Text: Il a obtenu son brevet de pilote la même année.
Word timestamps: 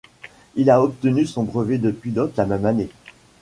Il 0.55 0.71
a 0.71 0.81
obtenu 0.81 1.27
son 1.27 1.43
brevet 1.43 1.77
de 1.77 1.91
pilote 1.91 2.33
la 2.35 2.47
même 2.47 2.65
année. 2.65 2.89